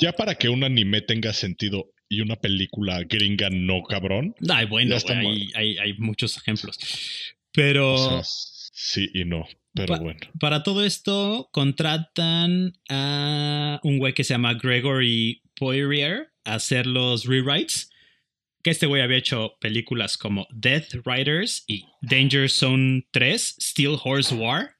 Ya 0.00 0.12
para 0.12 0.34
que 0.34 0.48
un 0.48 0.64
anime 0.64 1.00
tenga 1.00 1.32
sentido 1.32 1.92
y 2.08 2.20
una 2.20 2.34
película 2.34 3.04
gringa 3.04 3.48
no 3.48 3.82
cabrón, 3.84 4.34
Ay, 4.48 4.66
bueno, 4.66 4.96
hay, 5.08 5.50
hay, 5.54 5.78
hay 5.78 5.92
muchos 5.98 6.36
ejemplos. 6.36 6.76
Pero. 7.52 7.94
o 7.94 8.08
sea, 8.08 8.22
sí 8.82 9.08
y 9.14 9.24
no, 9.24 9.46
pero 9.74 9.94
Pa- 9.94 10.00
bueno. 10.00 10.20
Para 10.38 10.62
todo 10.62 10.84
esto, 10.84 11.48
contratan 11.52 12.78
a 12.88 13.80
un 13.82 13.98
güey 13.98 14.14
que 14.14 14.24
se 14.24 14.34
llama 14.34 14.54
Gregory 14.54 15.42
Poirier 15.56 16.32
a 16.44 16.54
hacer 16.54 16.86
los 16.86 17.24
rewrites. 17.26 17.90
Que 18.62 18.70
este 18.70 18.84
güey 18.86 19.00
había 19.00 19.16
hecho 19.16 19.56
películas 19.60 20.18
como 20.18 20.46
Death 20.50 20.92
Riders 21.06 21.64
y 21.66 21.84
Danger 22.02 22.50
Zone 22.50 23.06
3, 23.10 23.56
Steel 23.58 23.96
Horse 24.02 24.34
War, 24.34 24.76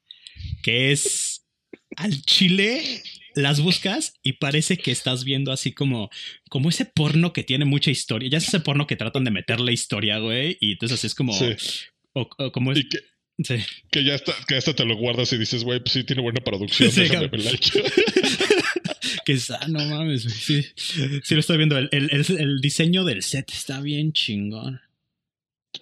que 0.63 0.93
es 0.93 1.47
al 1.97 2.21
chile. 2.23 2.83
Las 3.37 3.61
buscas 3.61 4.15
y 4.25 4.35
parece 4.35 4.77
que 4.77 4.91
estás 4.91 5.23
viendo 5.25 5.53
así 5.53 5.73
como, 5.73 6.11
como 6.51 6.69
ese 6.69 6.85
porno 6.85 7.33
que 7.33 7.45
tiene 7.45 7.65
mucha 7.65 7.91
historia. 7.93 8.29
Ya 8.29 8.39
es 8.39 8.49
ese 8.49 8.59
porno 8.61 8.87
que 8.89 8.97
tratan 8.97 9.25
de 9.25 9.31
meterle 9.31 9.73
historia, 9.73 10.19
güey. 10.19 10.59
Y 10.61 10.73
entonces 10.73 11.05
es 11.05 11.15
como. 11.15 11.33
Sí. 11.33 11.55
o- 12.13 12.29
o 12.39 12.51
como 12.53 12.73
es. 12.73 12.79
Y 12.81 12.89
que, 12.89 12.99
sí. 13.45 13.57
que 13.91 14.05
ya 14.05 14.15
está, 14.15 14.33
que 14.49 14.57
hasta 14.57 14.75
te 14.75 14.85
lo 14.85 14.97
guardas 14.97 15.33
y 15.33 15.39
dices, 15.39 15.65
güey, 15.65 15.81
pues 15.81 15.93
sí 15.93 16.05
tiene 16.05 16.23
buena 16.23 16.41
producción, 16.41 16.91
Sí, 16.91 17.03
echo. 17.03 17.81
que 19.25 19.33
es, 19.33 19.51
ah, 19.51 19.67
no 19.69 19.85
mames, 19.85 20.25
güey, 20.25 20.35
sí, 20.37 20.67
sí 21.23 21.35
lo 21.35 21.41
estoy 21.41 21.57
viendo. 21.57 21.77
El, 21.79 21.89
el- 21.93 22.11
el- 22.39 22.61
diseño 22.61 23.05
del 23.05 23.23
set 23.23 23.51
está 23.53 23.81
bien 23.81 24.13
chingón. 24.13 24.81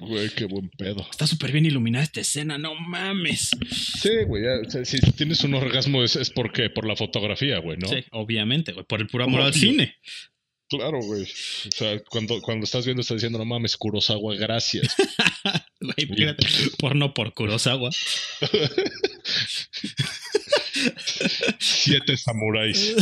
Güey, 0.01 0.29
qué 0.31 0.45
buen 0.45 0.69
pedo. 0.69 1.07
Está 1.11 1.27
súper 1.27 1.51
bien 1.51 1.65
iluminada 1.65 2.05
esta 2.05 2.21
escena, 2.21 2.59
no 2.59 2.75
mames. 2.75 3.51
Sí, 3.71 4.11
güey, 4.27 4.45
ya, 4.45 4.61
o 4.67 4.71
sea, 4.71 4.85
si 4.85 4.99
tienes 5.13 5.43
un 5.45 5.55
orgasmo 5.55 6.05
es, 6.05 6.15
es 6.17 6.31
porque 6.31 6.69
por 6.69 6.87
la 6.87 6.95
fotografía, 6.95 7.59
güey, 7.59 7.79
¿no? 7.79 7.89
Sí, 7.89 8.05
obviamente, 8.13 8.73
güey, 8.73 8.85
por 8.85 9.01
el 9.01 9.07
puro 9.07 9.25
amor 9.25 9.41
al 9.41 9.55
cine. 9.55 9.97
Claro, 10.69 11.01
güey. 11.01 11.23
O 11.23 11.71
sea, 11.77 11.99
cuando, 12.05 12.41
cuando 12.43 12.65
estás 12.65 12.85
viendo, 12.85 13.01
estás 13.01 13.17
diciendo, 13.17 13.39
no 13.39 13.45
mames, 13.47 13.77
Kurosawa, 13.77 14.35
gracias. 14.37 14.95
Güey, 15.81 16.09
fíjate, 16.09 16.45
porno 16.79 17.15
por 17.15 17.33
Kurosawa. 17.35 17.91
Siete 21.61 22.17
samuráis. 22.17 22.97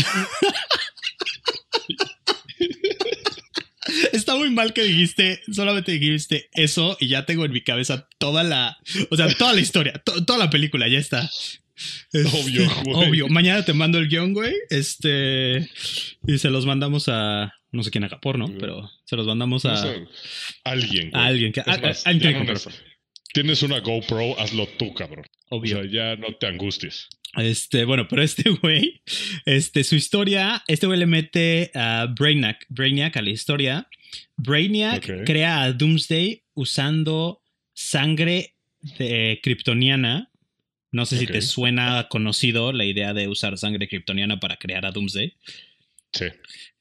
Está 4.13 4.35
muy 4.37 4.51
mal 4.51 4.73
que 4.75 4.83
dijiste, 4.83 5.41
solamente 5.53 5.93
dijiste 5.93 6.49
eso 6.53 6.97
y 7.01 7.09
ya 7.09 7.25
tengo 7.25 7.45
en 7.45 7.53
mi 7.53 7.63
cabeza 7.63 8.09
toda 8.19 8.43
la, 8.43 8.77
o 9.11 9.17
sea, 9.17 9.33
toda 9.35 9.53
la 9.55 9.61
historia, 9.61 10.03
to- 10.05 10.25
toda 10.25 10.39
la 10.39 10.51
película, 10.51 10.89
ya 10.89 10.99
está. 10.99 11.31
Este, 12.13 12.39
Obvio, 12.41 12.71
güey. 12.85 13.09
Obvio. 13.09 13.29
Mañana 13.29 13.65
te 13.65 13.73
mando 13.75 13.99
el 13.99 14.09
guion, 14.09 14.33
güey. 14.33 14.55
Este. 14.71 15.69
Y 16.27 16.39
se 16.39 16.51
los 16.51 16.65
mandamos 16.67 17.09
a. 17.09 17.53
No 17.73 17.83
sé 17.83 17.91
quién 17.91 18.05
haga 18.05 18.21
porno, 18.21 18.47
pero 18.59 18.91
se 19.05 19.17
los 19.17 19.27
mandamos 19.27 19.65
a, 19.67 19.73
No 19.73 19.77
sé, 19.83 20.07
alguien, 20.65 21.11
güey. 21.11 21.23
a 21.23 21.27
alguien 21.27 21.53
que. 21.53 21.61
A- 21.61 21.65
alguien 22.07 22.47
que. 22.47 22.55
Tienes 23.35 23.63
una 23.63 23.81
GoPro, 23.81 24.39
hazlo 24.41 24.67
tú, 24.79 24.95
cabrón. 24.95 25.27
O 25.51 25.59
Obvio. 25.59 25.83
sea, 25.83 25.91
ya 25.91 26.17
no 26.17 26.35
te 26.37 26.47
angusties. 26.47 27.09
Este, 27.37 27.85
bueno, 27.85 28.09
pero 28.09 28.23
este 28.23 28.49
güey, 28.63 29.03
este, 29.45 29.85
su 29.85 29.95
historia, 29.95 30.65
este 30.69 30.87
güey 30.87 30.99
le 30.99 31.05
mete 31.07 31.71
a 31.75 32.07
Brainiac, 32.19 32.65
Brainiac 32.71 33.15
a 33.19 33.23
la 33.23 33.29
historia. 33.31 33.89
Brainiac 34.39 35.25
crea 35.27 35.61
a 35.63 35.73
Doomsday 35.75 36.45
usando 36.55 37.43
sangre 37.75 38.55
de 38.99 39.39
kryptoniana. 39.43 40.31
No 40.97 41.05
sé 41.05 41.19
si 41.19 41.27
te 41.27 41.43
suena 41.43 42.09
conocido 42.09 42.73
la 42.73 42.87
idea 42.87 43.13
de 43.13 43.29
usar 43.29 43.59
sangre 43.59 43.87
kryptoniana 43.87 44.41
para 44.41 44.57
crear 44.57 44.87
a 44.87 44.93
Doomsday. 44.93 45.35
Sí. 46.13 46.27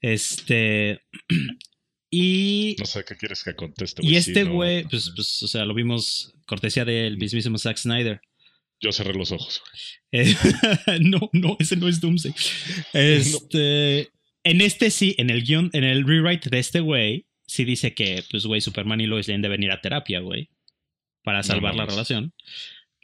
Este. 0.00 1.02
Y, 2.08 2.76
No 2.78 2.86
sé 2.86 3.04
qué 3.04 3.16
quieres 3.16 3.42
que 3.42 3.54
conteste. 3.56 4.00
y 4.00 4.10
sí, 4.10 4.16
este 4.16 4.44
güey, 4.44 4.84
no, 4.84 4.90
pues, 4.90 5.12
pues, 5.14 5.42
o 5.42 5.48
sea, 5.48 5.64
lo 5.64 5.74
vimos 5.74 6.32
cortesía 6.46 6.84
del 6.84 7.18
mismísimo 7.18 7.58
Zack 7.58 7.76
Snyder. 7.76 8.20
Yo 8.80 8.92
cerré 8.92 9.12
los 9.12 9.32
ojos. 9.32 9.60
Eh, 10.12 10.32
no, 11.00 11.28
no, 11.32 11.56
ese 11.58 11.76
no 11.76 11.88
es 11.88 12.00
Doomsday. 12.00 12.32
Este, 12.92 14.08
En 14.44 14.60
este 14.60 14.90
sí, 14.92 15.16
en 15.18 15.30
el 15.30 15.42
guion, 15.42 15.68
en 15.72 15.82
el 15.82 16.06
rewrite 16.06 16.48
de 16.48 16.60
este 16.60 16.78
güey, 16.78 17.26
sí 17.46 17.64
dice 17.64 17.92
que, 17.92 18.22
pues, 18.30 18.46
güey, 18.46 18.60
Superman 18.60 19.00
y 19.00 19.06
Lois 19.06 19.26
Lane 19.26 19.42
deben 19.42 19.64
ir 19.64 19.72
a 19.72 19.80
terapia, 19.80 20.20
güey, 20.20 20.48
para 21.24 21.42
salvar 21.42 21.74
la 21.74 21.86
relación. 21.86 22.32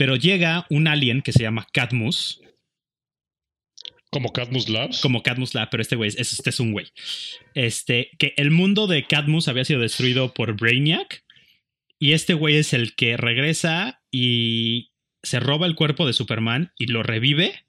Pero 0.03 0.17
llega 0.17 0.67
un 0.69 0.89
alien 0.89 1.23
que 1.23 1.31
se 1.31 1.45
llama 1.45 1.65
Cadmus, 1.73 2.41
Como 4.11 4.33
Cadmus 4.33 4.69
Labs. 4.69 5.01
como 5.01 5.23
Cadmus 5.23 5.55
Lab, 5.55 5.71
pero 5.71 5.81
este 5.81 5.95
güey, 5.95 6.09
es, 6.09 6.33
este 6.33 6.51
es 6.51 6.59
un 6.59 6.73
güey. 6.73 6.89
Este, 7.55 8.11
que 8.19 8.35
el 8.37 8.51
mundo 8.51 8.89
de 8.89 9.07
Cadmus 9.07 9.47
había 9.47 9.65
sido 9.65 9.79
destruido 9.79 10.35
por 10.35 10.57
Brainiac. 10.57 11.23
Y 12.01 12.15
este 12.15 12.35
güey 12.35 12.57
es 12.57 12.73
el 12.73 12.97
que 12.97 13.17
regresa 13.17 14.03
y 14.11 14.91
se 15.23 15.39
roba 15.39 15.67
el 15.67 15.77
cuerpo 15.77 16.05
de 16.05 16.15
Superman 16.15 16.73
y 16.77 16.87
lo 16.87 17.05
revive 17.05 17.65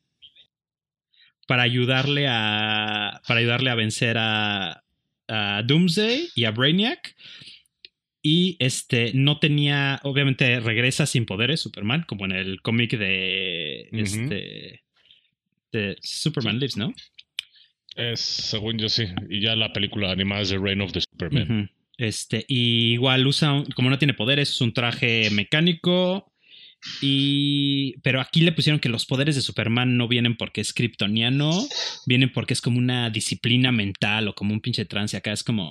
para 1.45 1.61
ayudarle 1.61 2.25
a. 2.27 3.21
para 3.27 3.41
ayudarle 3.41 3.69
a 3.69 3.75
vencer 3.75 4.17
a, 4.17 4.83
a 5.27 5.61
Doomsday 5.61 6.29
y 6.33 6.45
a 6.45 6.51
Brainiac. 6.51 7.15
Y 8.25 8.55
este 8.59 9.11
no 9.13 9.37
tenía, 9.39 9.99
obviamente 10.03 10.59
regresa 10.61 11.05
sin 11.05 11.25
poderes 11.25 11.59
Superman, 11.59 12.05
como 12.07 12.23
en 12.25 12.31
el 12.31 12.61
cómic 12.61 12.97
de 12.97 13.89
este 13.91 14.83
de 15.73 15.97
Superman 16.01 16.57
Lives, 16.59 16.77
¿no? 16.77 16.93
Es, 17.95 18.21
según 18.21 18.77
yo 18.79 18.87
sí. 18.89 19.03
Y 19.29 19.41
ya 19.41 19.55
la 19.57 19.73
película 19.73 20.09
animada 20.11 20.41
es 20.41 20.49
The 20.49 20.57
Reign 20.57 20.81
of 20.81 20.93
the 20.93 21.01
Superman. 21.01 21.69
Este, 21.97 22.45
y 22.47 22.93
igual 22.93 23.27
usa, 23.27 23.51
un- 23.53 23.65
como 23.65 23.89
no 23.89 23.97
tiene 23.99 24.13
poderes, 24.13 24.49
es 24.51 24.61
un 24.61 24.73
traje 24.73 25.29
mecánico. 25.31 26.31
Y. 27.01 27.95
Pero 28.03 28.19
aquí 28.21 28.41
le 28.41 28.51
pusieron 28.51 28.79
que 28.79 28.89
los 28.89 29.05
poderes 29.05 29.35
de 29.35 29.41
Superman 29.41 29.95
no 29.97 30.07
vienen 30.07 30.35
porque 30.35 30.61
es 30.61 30.73
kryptoniano, 30.73 31.65
vienen 32.05 32.31
porque 32.31 32.53
es 32.53 32.61
como 32.61 32.77
una 32.77 33.09
disciplina 33.09 33.71
mental 33.71 34.27
o 34.27 34.35
como 34.35 34.53
un 34.53 34.61
pinche 34.61 34.85
trance. 34.85 35.15
Acá 35.17 35.31
es 35.33 35.43
como. 35.43 35.69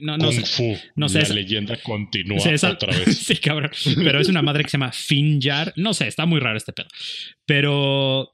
No, 0.00 0.16
no 0.18 0.26
Kung 0.26 0.44
sé. 0.44 0.46
Fu. 0.46 0.78
no 0.96 1.08
sé, 1.08 1.18
la 1.18 1.24
esa- 1.24 1.34
leyenda 1.34 1.76
continúa 1.82 2.38
esa- 2.38 2.70
otra 2.72 2.92
vez. 2.98 3.16
sí, 3.18 3.36
cabrón. 3.36 3.70
Pero 3.96 4.20
es 4.20 4.28
una 4.28 4.42
madre 4.42 4.62
que 4.64 4.70
se 4.70 4.76
llama 4.78 4.92
Finjar. 4.92 5.72
No 5.76 5.94
sé, 5.94 6.06
está 6.08 6.26
muy 6.26 6.40
raro 6.40 6.56
este 6.56 6.72
pedo. 6.72 6.88
Pero. 7.46 8.32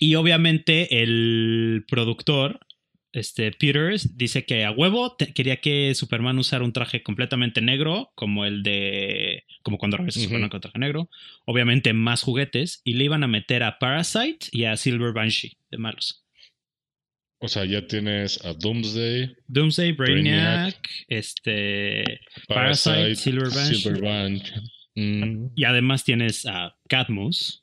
Y 0.00 0.14
obviamente 0.14 1.02
el 1.02 1.84
productor, 1.88 2.60
este 3.12 3.50
Peters, 3.50 4.16
dice 4.16 4.44
que 4.44 4.64
a 4.64 4.70
huevo 4.70 5.16
te- 5.16 5.32
quería 5.32 5.56
que 5.56 5.92
Superman 5.96 6.38
usara 6.38 6.62
un 6.64 6.72
traje 6.72 7.02
completamente 7.02 7.60
negro, 7.60 8.12
como 8.14 8.44
el 8.44 8.62
de. 8.62 9.44
Como 9.62 9.76
cuando 9.78 9.96
regresa 9.96 10.20
Ujú. 10.20 10.28
Superman 10.28 10.50
con 10.50 10.60
traje 10.60 10.78
negro. 10.78 11.10
Obviamente 11.46 11.92
más 11.94 12.22
juguetes. 12.22 12.80
Y 12.84 12.94
le 12.94 13.04
iban 13.04 13.24
a 13.24 13.28
meter 13.28 13.62
a 13.64 13.78
Parasite 13.78 14.46
y 14.52 14.64
a 14.64 14.76
Silver 14.76 15.12
Banshee 15.12 15.56
de 15.70 15.78
malos. 15.78 16.24
O 17.40 17.46
sea, 17.48 17.64
ya 17.64 17.86
tienes 17.86 18.44
a 18.44 18.52
Doomsday, 18.54 19.32
Doomsday, 19.46 19.92
Brainiac, 19.92 20.24
Brainiac, 20.24 20.90
este. 21.08 22.02
Parasite, 22.48 22.90
Parasite, 22.96 23.14
Silver 23.16 23.48
Banshee. 23.54 23.74
Silver 23.80 24.02
Banshee. 24.02 24.52
Mm, 24.96 25.50
Y 25.54 25.64
además 25.64 26.04
tienes 26.04 26.44
a 26.46 26.76
Cadmus. 26.88 27.62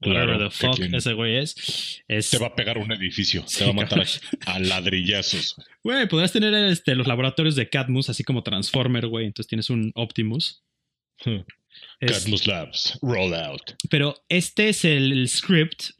Claro, 0.00 0.32
whatever 0.32 0.48
the 0.50 0.54
fuck 0.54 0.76
quien- 0.76 0.94
ese 0.94 1.14
güey 1.14 1.36
es. 1.38 2.02
es 2.06 2.30
Te 2.30 2.38
va 2.38 2.48
a 2.48 2.54
pegar 2.54 2.76
un 2.78 2.92
edificio. 2.92 3.42
Sí, 3.46 3.60
te 3.60 3.64
va 3.64 3.70
a 3.70 3.72
matar 3.72 4.06
a 4.46 4.58
ladrillazos. 4.60 5.56
Güey, 5.82 6.06
podrías 6.06 6.32
tener 6.32 6.54
este, 6.70 6.94
los 6.94 7.06
laboratorios 7.06 7.56
de 7.56 7.68
Cadmus, 7.68 8.10
así 8.10 8.22
como 8.22 8.42
Transformer, 8.42 9.06
güey. 9.08 9.24
Entonces 9.26 9.48
tienes 9.48 9.70
un 9.70 9.90
Optimus. 9.94 10.62
Es- 12.00 12.22
Cadmus 12.22 12.46
Labs, 12.46 12.98
roll 13.02 13.34
out. 13.34 13.62
pero 13.90 14.14
este 14.28 14.68
es 14.68 14.84
el 14.84 15.26
script 15.28 15.90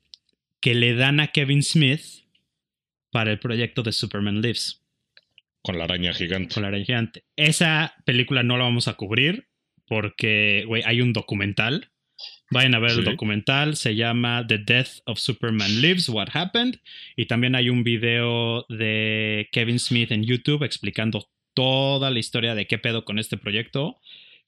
que 0.60 0.74
le 0.74 0.94
dan 0.94 1.18
a 1.20 1.28
Kevin 1.28 1.62
Smith 1.62 2.02
para 3.16 3.32
el 3.32 3.38
proyecto 3.38 3.82
de 3.82 3.92
Superman 3.92 4.42
Lives 4.42 4.84
Con 5.62 5.78
la 5.78 5.84
araña 5.84 6.12
gigante. 6.12 6.52
con 6.52 6.62
la 6.62 6.68
araña 6.68 6.84
gigante. 6.84 7.24
Esa 7.34 7.94
película 8.04 8.42
no 8.42 8.58
la 8.58 8.64
vamos 8.64 8.88
a 8.88 8.94
cubrir 8.94 9.48
porque, 9.86 10.64
güey, 10.66 10.82
hay 10.84 11.00
un 11.00 11.14
documental. 11.14 11.90
Vayan 12.50 12.74
a 12.74 12.78
ver 12.78 12.90
el 12.90 13.04
documental, 13.04 13.76
se 13.76 13.94
llama 13.94 14.44
The 14.46 14.58
Death 14.58 14.98
of 15.06 15.18
Superman 15.18 15.80
Lives, 15.80 16.10
What 16.10 16.28
Happened. 16.34 16.78
Y 17.16 17.24
también 17.24 17.54
hay 17.54 17.70
un 17.70 17.84
video 17.84 18.66
de 18.68 19.48
Kevin 19.50 19.78
Smith 19.78 20.12
en 20.12 20.22
YouTube 20.22 20.62
explicando 20.62 21.26
toda 21.54 22.10
la 22.10 22.18
historia 22.18 22.54
de 22.54 22.66
qué 22.66 22.76
pedo 22.76 23.06
con 23.06 23.18
este 23.18 23.38
proyecto, 23.38 23.98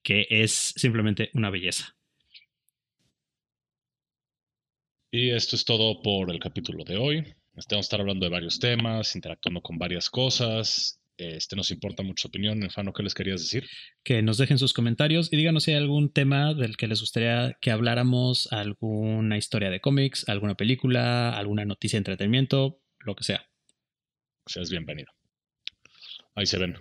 que 0.02 0.26
es 0.28 0.74
simplemente 0.76 1.30
una 1.32 1.48
belleza. 1.48 1.96
Y 5.10 5.30
esto 5.30 5.56
es 5.56 5.64
todo 5.64 6.02
por 6.02 6.30
el 6.30 6.38
capítulo 6.38 6.84
de 6.84 6.98
hoy. 6.98 7.37
Este, 7.58 7.74
vamos 7.74 7.86
a 7.86 7.88
estar 7.88 8.00
hablando 8.00 8.24
de 8.24 8.30
varios 8.30 8.60
temas, 8.60 9.16
interactuando 9.16 9.60
con 9.60 9.78
varias 9.78 10.10
cosas. 10.10 11.00
Este 11.16 11.56
nos 11.56 11.72
importa 11.72 12.04
mucho 12.04 12.22
su 12.22 12.28
opinión. 12.28 12.62
Enfano, 12.62 12.92
¿qué 12.92 13.02
les 13.02 13.14
querías 13.14 13.40
decir? 13.40 13.68
Que 14.04 14.22
nos 14.22 14.38
dejen 14.38 14.58
sus 14.58 14.72
comentarios 14.72 15.32
y 15.32 15.36
díganos 15.36 15.64
si 15.64 15.72
hay 15.72 15.78
algún 15.78 16.12
tema 16.12 16.54
del 16.54 16.76
que 16.76 16.86
les 16.86 17.00
gustaría 17.00 17.56
que 17.60 17.72
habláramos, 17.72 18.52
alguna 18.52 19.36
historia 19.36 19.70
de 19.70 19.80
cómics, 19.80 20.28
alguna 20.28 20.54
película, 20.54 21.36
alguna 21.36 21.64
noticia 21.64 21.96
de 21.96 22.02
entretenimiento, 22.02 22.80
lo 23.00 23.16
que 23.16 23.24
sea. 23.24 23.44
Seas 24.46 24.70
bienvenido. 24.70 25.12
Ahí 26.36 26.46
se 26.46 26.58
ven. 26.58 26.76